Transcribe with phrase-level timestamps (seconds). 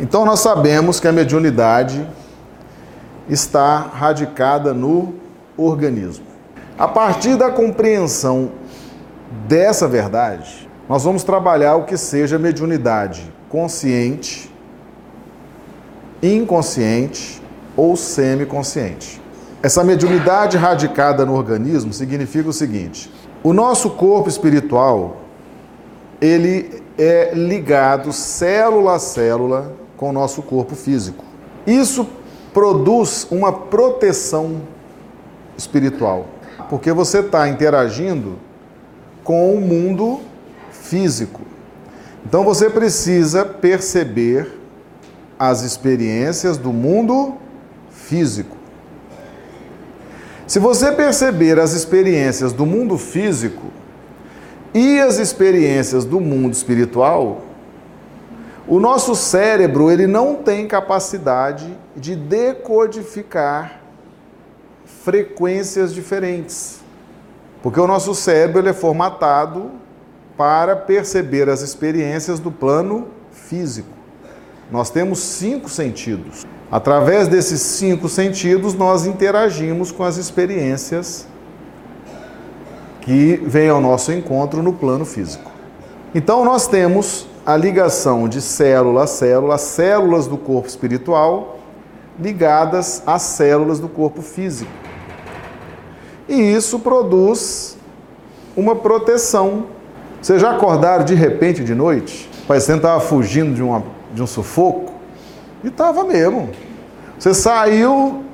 [0.00, 2.06] Então nós sabemos que a mediunidade
[3.28, 5.14] está radicada no
[5.56, 6.24] organismo.
[6.78, 8.52] A partir da compreensão
[9.48, 14.50] dessa verdade, nós vamos trabalhar o que seja mediunidade consciente,
[16.22, 17.42] inconsciente
[17.76, 19.20] ou semiconsciente.
[19.60, 23.12] Essa mediunidade radicada no organismo significa o seguinte:
[23.42, 25.16] o nosso corpo espiritual
[26.20, 31.22] ele é ligado célula a célula com o nosso corpo físico.
[31.66, 32.08] Isso
[32.54, 34.62] produz uma proteção
[35.58, 36.26] espiritual,
[36.70, 38.38] porque você está interagindo
[39.22, 40.20] com o mundo
[40.70, 41.42] físico.
[42.24, 44.50] Então você precisa perceber
[45.38, 47.34] as experiências do mundo
[47.90, 48.56] físico.
[50.46, 53.66] Se você perceber as experiências do mundo físico
[54.72, 57.42] e as experiências do mundo espiritual,
[58.68, 63.80] o nosso cérebro ele não tem capacidade de decodificar
[64.84, 66.80] frequências diferentes.
[67.62, 69.70] Porque o nosso cérebro ele é formatado
[70.36, 73.88] para perceber as experiências do plano físico.
[74.70, 76.46] Nós temos cinco sentidos.
[76.70, 81.26] Através desses cinco sentidos, nós interagimos com as experiências
[83.00, 85.50] que vêm ao nosso encontro no plano físico.
[86.14, 91.58] Então, nós temos a ligação de célula a célula, as células do corpo espiritual
[92.20, 94.70] ligadas às células do corpo físico.
[96.28, 97.78] E isso produz
[98.54, 99.64] uma proteção.
[100.20, 102.28] Vocês já acordaram de repente de noite?
[102.46, 103.82] Parecendo que estava fugindo de, uma,
[104.12, 104.92] de um sufoco?
[105.64, 106.50] E estava mesmo.
[107.18, 108.24] Você saiu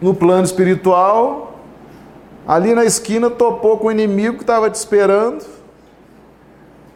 [0.00, 1.58] no plano espiritual,
[2.48, 5.44] ali na esquina topou com o inimigo que estava te esperando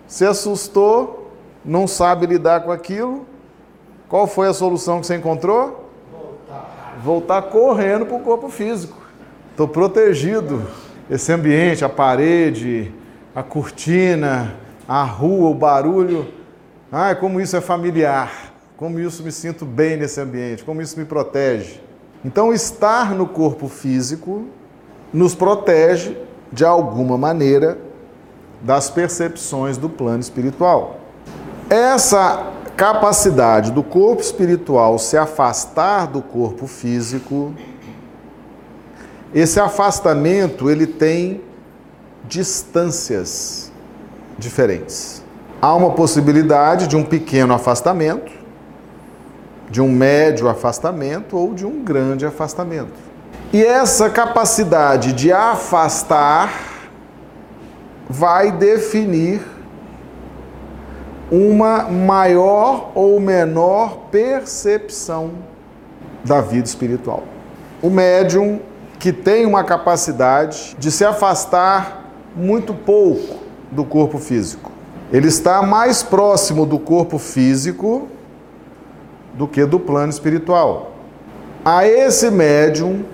[0.06, 1.30] se assustou,
[1.64, 3.26] não sabe lidar com aquilo.
[4.08, 5.90] Qual foi a solução que você encontrou?
[6.12, 8.96] Voltar, Voltar correndo para o corpo físico.
[9.50, 10.62] Estou protegido.
[11.10, 12.92] Esse ambiente, a parede,
[13.34, 14.54] a cortina,
[14.86, 16.26] a rua, o barulho.
[16.90, 18.52] Ai, como isso é familiar.
[18.76, 20.64] Como isso me sinto bem nesse ambiente.
[20.64, 21.80] Como isso me protege.
[22.24, 24.46] Então, estar no corpo físico
[25.12, 26.16] nos protege
[26.52, 27.85] de alguma maneira
[28.62, 31.00] das percepções do plano espiritual.
[31.68, 37.54] Essa capacidade do corpo espiritual se afastar do corpo físico,
[39.34, 41.40] esse afastamento ele tem
[42.24, 43.72] distâncias
[44.38, 45.22] diferentes.
[45.60, 48.30] Há uma possibilidade de um pequeno afastamento,
[49.70, 52.92] de um médio afastamento ou de um grande afastamento.
[53.52, 56.65] E essa capacidade de afastar
[58.08, 59.40] vai definir
[61.30, 65.32] uma maior ou menor percepção
[66.24, 67.24] da vida espiritual.
[67.82, 68.60] O médium
[68.98, 73.36] que tem uma capacidade de se afastar muito pouco
[73.70, 74.70] do corpo físico.
[75.12, 78.08] Ele está mais próximo do corpo físico
[79.34, 80.92] do que do plano espiritual.
[81.64, 83.04] A esse médium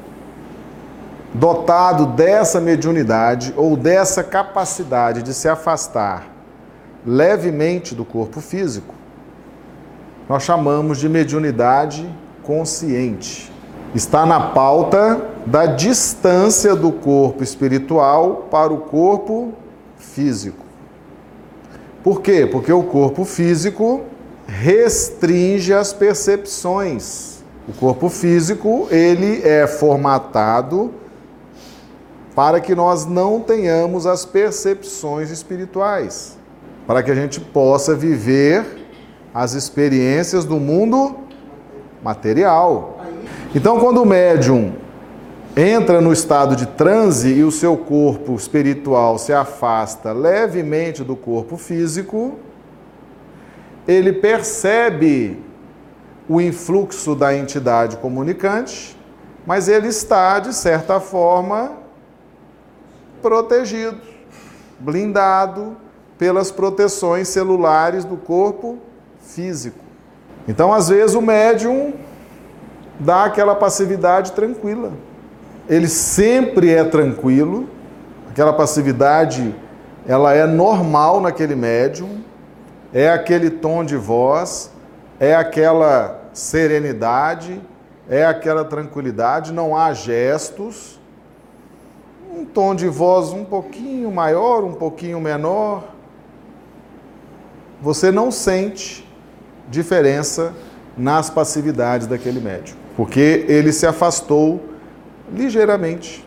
[1.35, 6.31] dotado dessa mediunidade ou dessa capacidade de se afastar
[7.07, 8.95] levemente do corpo físico,
[10.29, 12.09] nós chamamos de mediunidade
[12.43, 13.53] consciente.
[13.95, 19.53] Está na pauta da distância do corpo espiritual para o corpo
[19.99, 20.65] físico.
[22.03, 22.47] Por quê?
[22.51, 24.03] Porque o corpo físico
[24.47, 27.43] restringe as percepções.
[27.69, 30.93] O corpo físico, ele é formatado
[32.35, 36.39] para que nós não tenhamos as percepções espirituais,
[36.87, 38.65] para que a gente possa viver
[39.35, 41.17] as experiências do mundo
[42.03, 43.01] material.
[43.55, 44.73] Então, quando o médium
[45.57, 51.59] entra no estado de transe e o seu corpo espiritual se afasta levemente do corpo
[51.59, 52.39] físico,
[53.87, 55.43] ele percebe
[56.29, 58.97] o influxo da entidade comunicante,
[59.45, 61.82] mas ele está, de certa forma,
[63.23, 63.97] protegido,
[64.79, 65.77] blindado
[66.19, 68.79] pelas proteções celulares do corpo
[69.21, 69.79] físico.
[70.47, 71.95] Então, às vezes, o médium
[72.99, 74.93] dá aquela passividade tranquila.
[75.69, 77.69] Ele sempre é tranquilo,
[78.31, 79.55] aquela passividade
[80.07, 82.23] ela é normal naquele médium,
[82.93, 84.71] é aquele tom de voz,
[85.21, 87.61] é aquela serenidade,
[88.09, 91.01] é aquela tranquilidade, não há gestos,
[92.33, 95.85] um tom de voz um pouquinho maior, um pouquinho menor,
[97.81, 99.07] você não sente
[99.69, 100.53] diferença
[100.97, 104.61] nas passividades daquele médium, porque ele se afastou
[105.33, 106.27] ligeiramente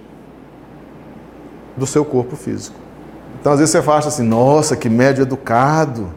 [1.76, 2.76] do seu corpo físico.
[3.40, 6.12] Então, às vezes você fala assim: nossa, que médium educado,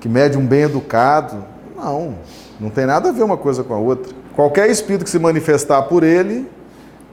[0.00, 1.44] que médium bem educado.
[1.76, 2.16] Não,
[2.58, 4.12] não tem nada a ver uma coisa com a outra.
[4.34, 6.48] Qualquer espírito que se manifestar por ele,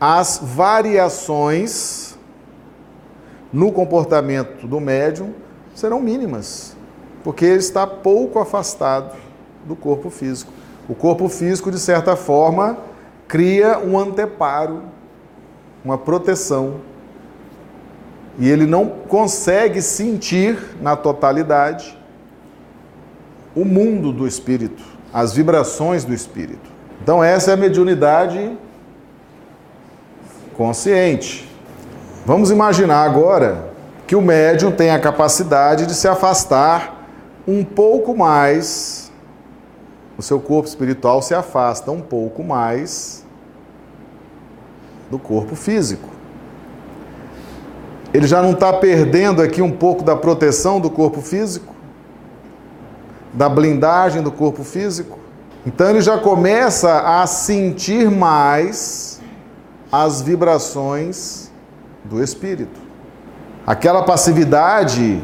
[0.02, 2.18] as variações
[3.54, 5.32] no comportamento do médium
[5.76, 6.76] serão mínimas,
[7.24, 9.16] porque ele está pouco afastado
[9.64, 10.52] do corpo físico.
[10.90, 12.80] O corpo físico, de certa forma,
[13.28, 14.82] cria um anteparo,
[15.86, 16.78] uma proteção.
[18.40, 21.96] E ele não consegue sentir na totalidade
[23.54, 24.84] o mundo do espírito,
[25.14, 26.72] as vibrações do espírito.
[27.04, 28.58] Então, essa é a mediunidade
[30.62, 31.50] consciente.
[32.24, 33.72] Vamos imaginar agora
[34.06, 37.04] que o médium tem a capacidade de se afastar
[37.48, 39.12] um pouco mais,
[40.20, 43.26] o seu corpo espiritual se afasta um pouco mais
[45.10, 46.08] do corpo físico.
[48.14, 51.74] Ele já não está perdendo aqui um pouco da proteção do corpo físico?
[53.34, 55.18] Da blindagem do corpo físico?
[55.66, 59.21] Então ele já começa a sentir mais
[59.92, 61.52] as vibrações
[62.04, 62.80] do espírito.
[63.66, 65.22] Aquela passividade,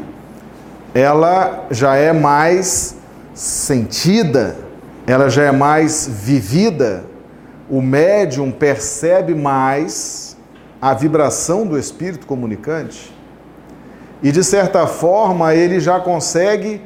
[0.94, 2.96] ela já é mais
[3.34, 4.56] sentida,
[5.06, 7.04] ela já é mais vivida.
[7.70, 10.36] O médium percebe mais
[10.80, 13.14] a vibração do espírito comunicante
[14.22, 16.82] e, de certa forma, ele já consegue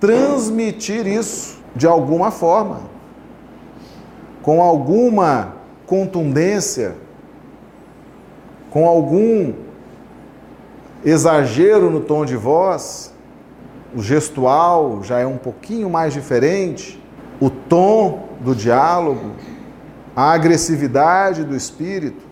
[0.00, 2.96] transmitir isso de alguma forma
[4.46, 5.54] com alguma
[5.88, 6.94] contundência,
[8.76, 9.54] com algum
[11.02, 13.10] exagero no tom de voz,
[13.96, 17.02] o gestual já é um pouquinho mais diferente,
[17.40, 19.30] o tom do diálogo,
[20.14, 22.22] a agressividade do espírito.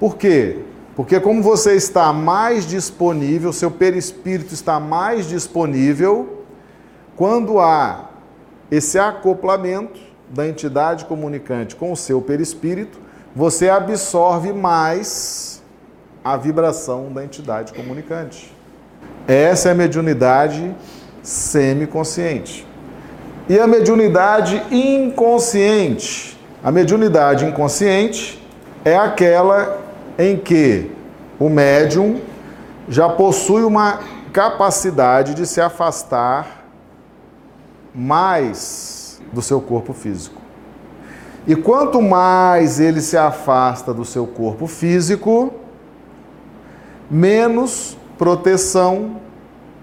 [0.00, 0.60] Por quê?
[0.96, 6.44] Porque como você está mais disponível, seu perispírito está mais disponível,
[7.14, 8.08] quando há
[8.70, 13.03] esse acoplamento, da entidade comunicante com o seu perispírito,
[13.34, 15.62] você absorve mais
[16.22, 18.54] a vibração da entidade comunicante.
[19.26, 20.74] Essa é a mediunidade
[21.22, 22.66] semiconsciente.
[23.48, 26.38] E a mediunidade inconsciente?
[26.62, 28.42] A mediunidade inconsciente
[28.84, 29.80] é aquela
[30.18, 30.90] em que
[31.38, 32.20] o médium
[32.88, 34.00] já possui uma
[34.32, 36.64] capacidade de se afastar
[37.94, 40.43] mais do seu corpo físico.
[41.46, 45.52] E quanto mais ele se afasta do seu corpo físico,
[47.10, 49.20] menos proteção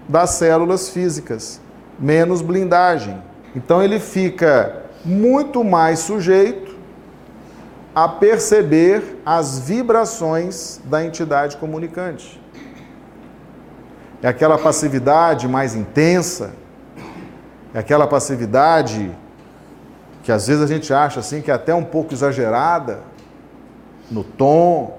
[0.08, 1.60] das células físicas,
[1.98, 3.22] menos blindagem.
[3.54, 6.72] Então ele fica muito mais sujeito
[7.94, 12.40] a perceber as vibrações da entidade comunicante.
[14.22, 16.52] É aquela passividade mais intensa,
[17.74, 19.10] é aquela passividade
[20.22, 23.00] que às vezes a gente acha assim que é até um pouco exagerada
[24.10, 24.98] no tom,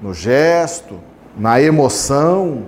[0.00, 1.00] no gesto,
[1.36, 2.66] na emoção,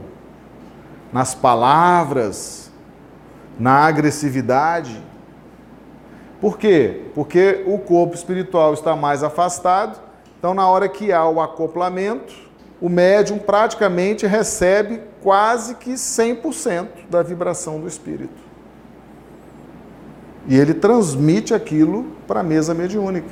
[1.13, 2.71] nas palavras,
[3.59, 5.01] na agressividade.
[6.41, 7.03] Por quê?
[7.15, 10.01] Porque o corpo espiritual está mais afastado,
[10.39, 12.35] então na hora que há o acoplamento,
[12.81, 18.52] o médium praticamente recebe quase que 100% da vibração do espírito.
[20.49, 23.31] E ele transmite aquilo para a mesa mediúnica.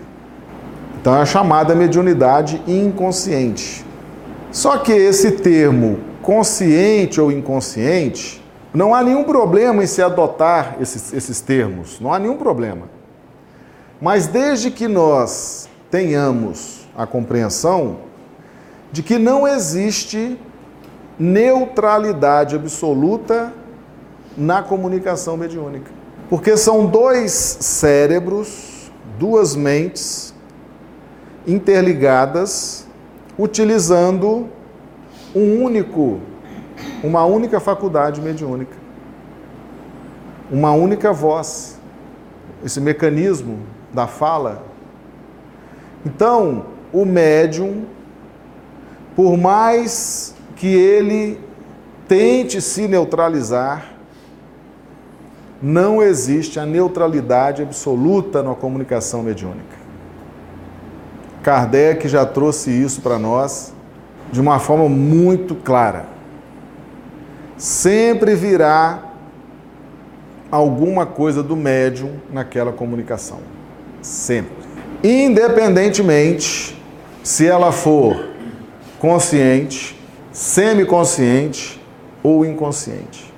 [1.01, 3.85] Então é a chamada mediunidade inconsciente.
[4.53, 11.13] Só que esse termo consciente ou inconsciente, não há nenhum problema em se adotar esses,
[11.13, 12.89] esses termos, não há nenhum problema.
[14.01, 17.99] Mas desde que nós tenhamos a compreensão
[18.93, 20.39] de que não existe
[21.19, 23.53] neutralidade absoluta
[24.37, 26.00] na comunicação mediúnica.
[26.31, 30.33] Porque são dois cérebros, duas mentes
[31.45, 32.87] interligadas,
[33.37, 34.49] utilizando
[35.35, 36.21] um único,
[37.03, 38.77] uma única faculdade mediúnica,
[40.49, 41.81] uma única voz,
[42.65, 43.59] esse mecanismo
[43.93, 44.65] da fala.
[46.07, 47.87] Então, o médium,
[49.17, 51.41] por mais que ele
[52.07, 53.90] tente se neutralizar,
[55.63, 59.79] não existe a neutralidade absoluta na comunicação mediúnica.
[61.43, 63.73] Kardec já trouxe isso para nós
[64.33, 66.07] de uma forma muito clara.
[67.57, 69.03] Sempre virá
[70.51, 73.39] alguma coisa do médium naquela comunicação.
[74.03, 74.53] Sempre.
[75.03, 76.77] Independentemente
[77.23, 78.29] se ela for
[78.99, 79.99] consciente,
[80.33, 81.81] semiconsciente
[82.23, 83.30] ou inconsciente.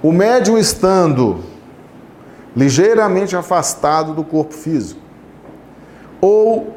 [0.00, 1.40] O médium estando
[2.54, 5.00] ligeiramente afastado do corpo físico
[6.20, 6.72] ou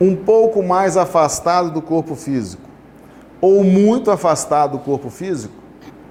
[0.00, 2.62] um pouco mais afastado do corpo físico
[3.40, 5.54] ou muito afastado do corpo físico,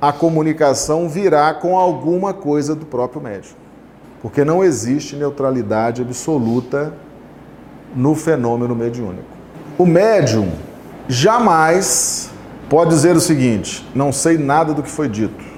[0.01, 3.55] a comunicação virá com alguma coisa do próprio médium.
[4.21, 6.93] Porque não existe neutralidade absoluta
[7.93, 9.27] no fenômeno mediúnico.
[9.77, 10.49] O médium
[11.09, 12.29] jamais
[12.69, 15.54] pode dizer o seguinte: não sei nada do que foi dito.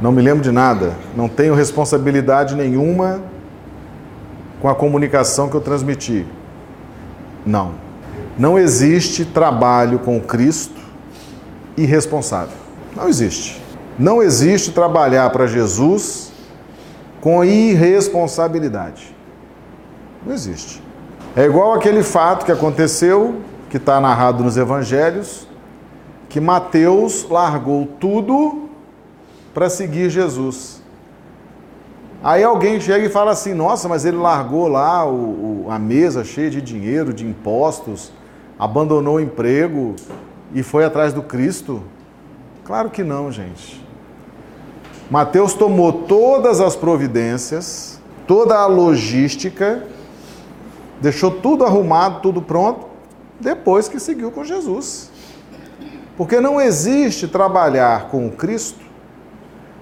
[0.00, 3.20] Não me lembro de nada, não tenho responsabilidade nenhuma
[4.60, 6.24] com a comunicação que eu transmiti.
[7.44, 7.72] Não.
[8.38, 10.80] Não existe trabalho com Cristo
[11.76, 12.56] irresponsável.
[12.94, 13.60] Não existe.
[13.98, 16.30] Não existe trabalhar para Jesus
[17.20, 19.14] com irresponsabilidade.
[20.24, 20.80] Não existe.
[21.34, 23.36] É igual aquele fato que aconteceu,
[23.68, 25.48] que está narrado nos evangelhos,
[26.28, 28.67] que Mateus largou tudo
[29.58, 30.80] para seguir Jesus.
[32.22, 36.22] Aí alguém chega e fala assim: nossa, mas ele largou lá o, o, a mesa
[36.22, 38.12] cheia de dinheiro, de impostos,
[38.56, 39.96] abandonou o emprego
[40.54, 41.82] e foi atrás do Cristo?
[42.64, 43.84] Claro que não, gente.
[45.10, 49.82] Mateus tomou todas as providências, toda a logística,
[51.00, 52.86] deixou tudo arrumado, tudo pronto,
[53.40, 55.10] depois que seguiu com Jesus.
[56.16, 58.87] Porque não existe trabalhar com o Cristo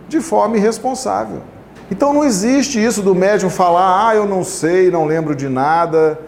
[0.09, 1.43] de forma irresponsável.
[1.91, 6.19] Então não existe isso do médium falar, ah, eu não sei, não lembro de nada,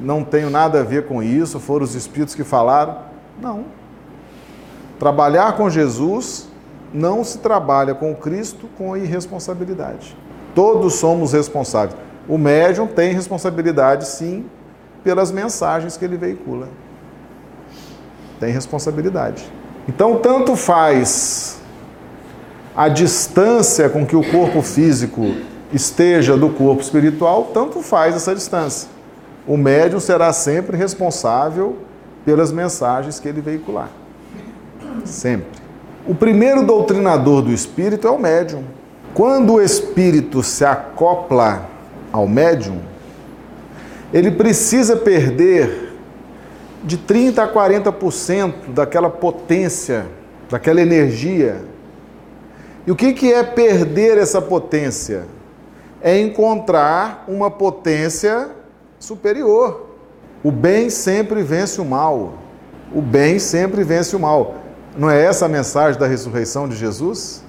[0.00, 2.98] não tenho nada a ver com isso, foram os espíritos que falaram.
[3.40, 3.64] Não.
[4.98, 6.48] Trabalhar com Jesus
[6.92, 10.16] não se trabalha com Cristo com irresponsabilidade.
[10.54, 11.96] Todos somos responsáveis.
[12.28, 14.46] O médium tem responsabilidade, sim,
[15.02, 16.68] pelas mensagens que ele veicula.
[18.40, 19.44] Tem responsabilidade.
[19.88, 21.60] Então, tanto faz
[22.76, 25.34] a distância com que o corpo físico
[25.72, 28.88] esteja do corpo espiritual, tanto faz essa distância.
[29.46, 31.76] O médium será sempre responsável
[32.24, 33.90] pelas mensagens que ele veicular.
[35.04, 35.62] Sempre.
[36.06, 38.64] O primeiro doutrinador do espírito é o médium.
[39.12, 41.68] Quando o espírito se acopla
[42.12, 42.78] ao médium,
[44.12, 45.92] ele precisa perder
[46.82, 50.06] de 30 a 40% daquela potência,
[50.50, 51.73] daquela energia.
[52.86, 55.24] E o que, que é perder essa potência?
[56.00, 58.50] É encontrar uma potência
[58.98, 59.88] superior.
[60.42, 62.34] O bem sempre vence o mal.
[62.94, 64.56] O bem sempre vence o mal.
[64.96, 67.42] Não é essa a mensagem da ressurreição de Jesus?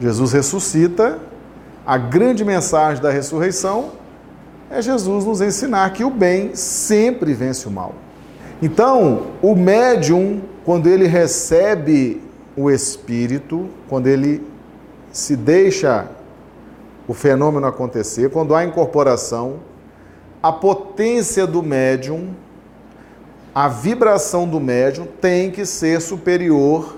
[0.00, 1.18] Jesus ressuscita
[1.86, 3.92] a grande mensagem da ressurreição
[4.70, 7.94] é Jesus nos ensinar que o bem sempre vence o mal.
[8.62, 12.22] Então, o médium, quando ele recebe
[12.62, 14.46] o espírito, quando ele
[15.12, 16.08] se deixa
[17.06, 19.56] o fenômeno acontecer, quando há incorporação,
[20.42, 22.30] a potência do médium,
[23.54, 26.96] a vibração do médium tem que ser superior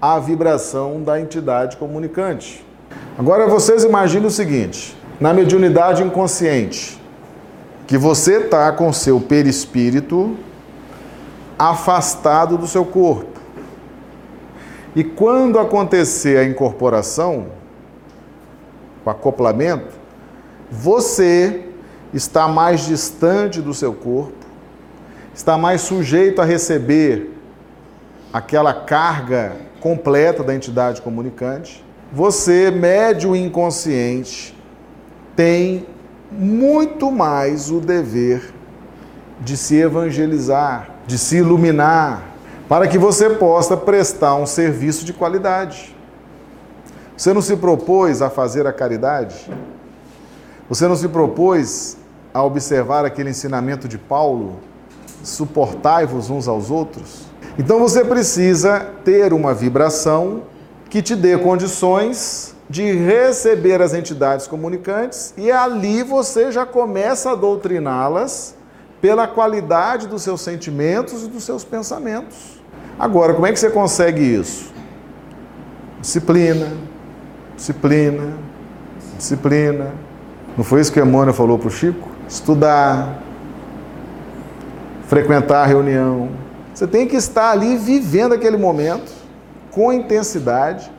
[0.00, 2.64] à vibração da entidade comunicante.
[3.16, 7.00] Agora vocês imaginem o seguinte: na mediunidade inconsciente,
[7.86, 10.36] que você está com seu perispírito
[11.58, 13.33] afastado do seu corpo.
[14.94, 17.46] E quando acontecer a incorporação,
[19.04, 19.94] o acoplamento,
[20.70, 21.68] você
[22.12, 24.32] está mais distante do seu corpo,
[25.34, 27.32] está mais sujeito a receber
[28.32, 31.84] aquela carga completa da entidade comunicante
[32.14, 34.56] você, médio inconsciente,
[35.34, 35.84] tem
[36.30, 38.54] muito mais o dever
[39.40, 42.22] de se evangelizar, de se iluminar,
[42.68, 45.94] para que você possa prestar um serviço de qualidade.
[47.16, 49.50] Você não se propôs a fazer a caridade?
[50.68, 51.96] Você não se propôs
[52.32, 54.58] a observar aquele ensinamento de Paulo?
[55.22, 57.22] Suportai-vos uns aos outros?
[57.58, 60.42] Então você precisa ter uma vibração
[60.90, 67.34] que te dê condições de receber as entidades comunicantes e ali você já começa a
[67.34, 68.56] doutriná-las
[69.04, 72.58] pela qualidade dos seus sentimentos e dos seus pensamentos.
[72.98, 74.72] Agora, como é que você consegue isso?
[76.00, 76.72] Disciplina,
[77.54, 78.32] disciplina,
[79.18, 79.92] disciplina.
[80.56, 82.08] Não foi isso que Emmanuel falou para o Chico?
[82.26, 83.22] Estudar,
[85.06, 86.30] frequentar a reunião.
[86.72, 89.12] Você tem que estar ali vivendo aquele momento
[89.70, 90.90] com intensidade,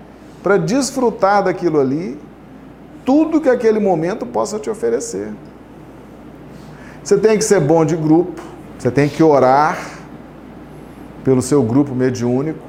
[0.43, 2.19] para desfrutar daquilo ali,
[3.03, 5.33] tudo que aquele momento possa te oferecer.
[7.05, 8.41] Você tem que ser bom de grupo,
[8.79, 9.77] você tem que orar
[11.23, 12.65] pelo seu grupo mediúnico.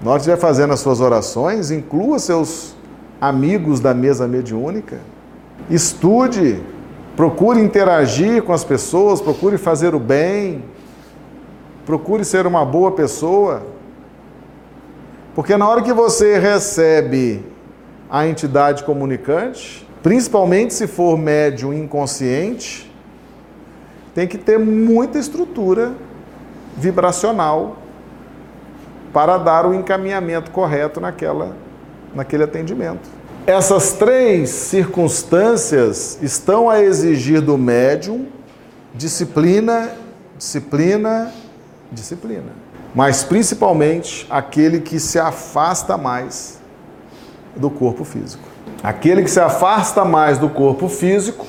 [0.00, 2.76] Na hora que estiver fazendo as suas orações, inclua seus
[3.20, 5.00] amigos da mesa mediúnica.
[5.68, 6.62] Estude,
[7.16, 10.62] procure interagir com as pessoas, procure fazer o bem,
[11.84, 13.64] procure ser uma boa pessoa.
[15.34, 17.44] Porque na hora que você recebe
[18.08, 22.92] a entidade comunicante, principalmente se for médium inconsciente,
[24.14, 25.94] tem que ter muita estrutura
[26.76, 27.78] vibracional
[29.14, 31.56] para dar o encaminhamento correto naquela,
[32.14, 33.08] naquele atendimento.
[33.46, 38.26] Essas três circunstâncias estão a exigir do médium
[38.94, 39.90] disciplina,
[40.36, 41.32] disciplina,
[41.90, 42.52] disciplina.
[42.94, 46.60] Mas principalmente aquele que se afasta mais
[47.56, 48.53] do corpo físico.
[48.84, 51.46] Aquele que se afasta mais do corpo físico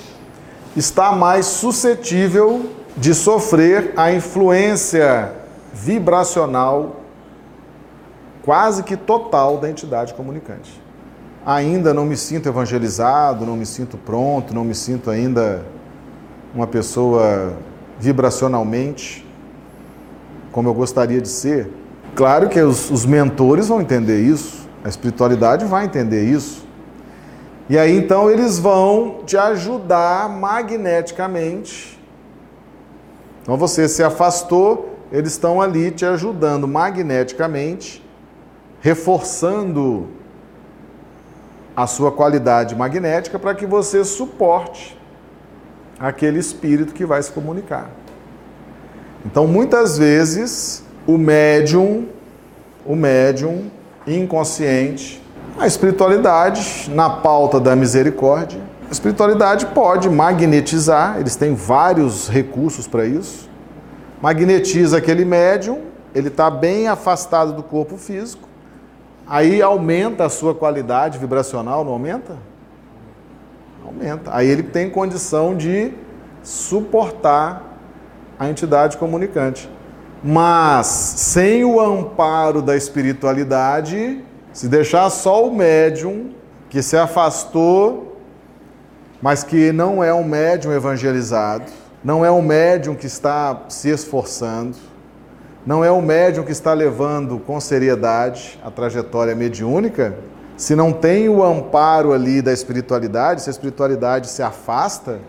[0.74, 5.34] está mais suscetível de sofrer a influência
[5.74, 7.02] vibracional
[8.42, 10.82] quase que total da entidade comunicante.
[11.46, 15.66] Ainda não me sinto evangelizado, não me sinto pronto, não me sinto ainda
[16.54, 17.54] uma pessoa
[18.00, 19.28] vibracionalmente
[20.54, 21.70] como eu gostaria de ser.
[22.16, 26.65] Claro que os, os mentores vão entender isso, a espiritualidade vai entender isso.
[27.68, 32.00] E aí então eles vão te ajudar magneticamente.
[33.42, 38.04] Então você se afastou, eles estão ali te ajudando magneticamente,
[38.82, 40.08] reforçando
[41.76, 44.98] a sua qualidade magnética para que você suporte
[46.00, 47.90] aquele espírito que vai se comunicar.
[49.26, 52.08] Então, muitas vezes, o médium,
[52.86, 53.72] o médium
[54.06, 55.22] inconsciente,
[55.58, 63.06] a espiritualidade, na pauta da misericórdia, a espiritualidade pode magnetizar, eles têm vários recursos para
[63.06, 63.50] isso.
[64.22, 65.82] Magnetiza aquele médium,
[66.14, 68.48] ele está bem afastado do corpo físico,
[69.26, 72.38] aí aumenta a sua qualidade vibracional, não aumenta?
[73.86, 74.32] Aumenta.
[74.34, 75.94] Aí ele tem condição de
[76.44, 77.64] suportar
[78.38, 79.70] a entidade comunicante.
[80.24, 84.24] Mas sem o amparo da espiritualidade,
[84.56, 86.30] se deixar só o médium
[86.70, 88.22] que se afastou,
[89.22, 91.66] mas que não é um médium evangelizado,
[92.02, 94.78] não é um médium que está se esforçando,
[95.66, 100.16] não é um médium que está levando com seriedade a trajetória mediúnica,
[100.56, 105.20] se não tem o amparo ali da espiritualidade, se a espiritualidade se afasta,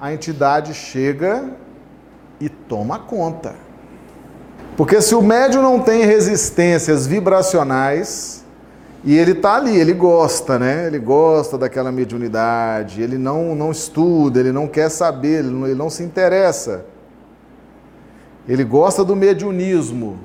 [0.00, 1.44] a entidade chega
[2.40, 3.54] e toma conta.
[4.78, 8.41] Porque se o médium não tem resistências vibracionais,
[9.04, 10.86] e ele está ali, ele gosta, né?
[10.86, 15.74] Ele gosta daquela mediunidade, ele não, não estuda, ele não quer saber, ele não, ele
[15.74, 16.84] não se interessa.
[18.48, 20.20] Ele gosta do mediunismo.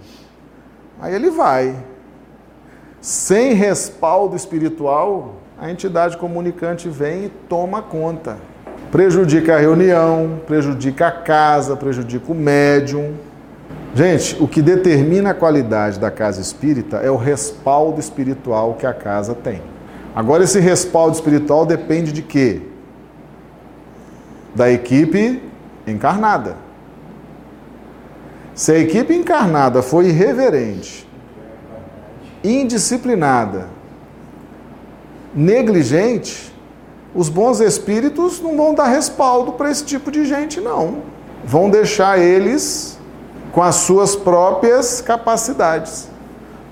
[1.00, 1.76] Aí ele vai.
[3.02, 8.38] Sem respaldo espiritual, a entidade comunicante vem e toma conta.
[8.92, 13.16] Prejudica a reunião, prejudica a casa, prejudica o médium.
[13.94, 18.94] Gente, o que determina a qualidade da casa espírita é o respaldo espiritual que a
[18.94, 19.62] casa tem.
[20.16, 22.62] Agora, esse respaldo espiritual depende de quê?
[24.54, 25.42] Da equipe
[25.86, 26.58] encarnada.
[28.54, 31.08] Se a equipe encarnada for irreverente,
[32.44, 33.68] indisciplinada,
[35.34, 36.52] negligente,
[37.14, 41.04] os bons espíritos não vão dar respaldo para esse tipo de gente, não.
[41.46, 42.97] Vão deixar eles
[43.52, 46.10] com as suas próprias capacidades.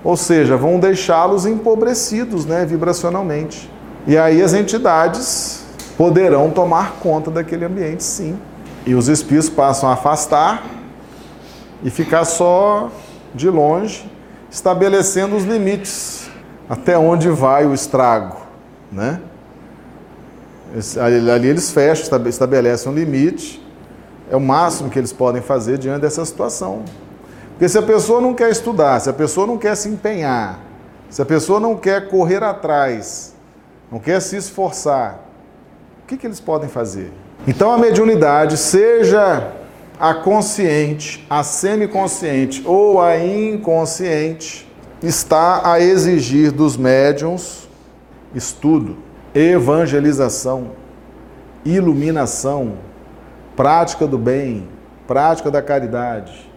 [0.04, 3.70] Ou seja, vão deixá-los empobrecidos né, vibracionalmente.
[4.06, 5.64] E aí as entidades
[5.96, 8.38] poderão tomar conta daquele ambiente, sim.
[8.86, 10.64] E os espíritos passam a afastar
[11.82, 12.88] e ficar só
[13.34, 14.08] de longe,
[14.50, 16.30] estabelecendo os limites
[16.68, 18.36] até onde vai o estrago,
[18.90, 19.20] né?
[21.00, 23.65] Ali eles fecham, estabelecem um limite
[24.30, 26.82] é o máximo que eles podem fazer diante dessa situação.
[27.50, 30.60] Porque se a pessoa não quer estudar, se a pessoa não quer se empenhar,
[31.08, 33.34] se a pessoa não quer correr atrás,
[33.90, 35.20] não quer se esforçar,
[36.02, 37.12] o que, que eles podem fazer?
[37.46, 39.52] Então a mediunidade, seja
[39.98, 44.70] a consciente, a semiconsciente ou a inconsciente,
[45.02, 47.66] está a exigir dos médiums
[48.34, 48.98] estudo,
[49.34, 50.72] evangelização,
[51.64, 52.74] iluminação,
[53.56, 54.68] prática do bem,
[55.06, 56.48] prática da caridade,